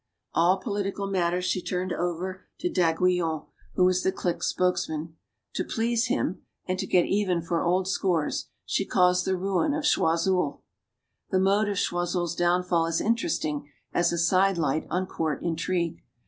[0.33, 3.43] All political matters she turned over to d'Aiguillon,
[3.75, 5.15] who was the clique's spokesman.
[5.53, 9.83] To please him, and to "get even" for old scores, she caused the ruin of
[9.83, 10.63] Choiseul.
[11.29, 16.01] The mode of Choiseul's downfall is interesting as a side light on court intrigue.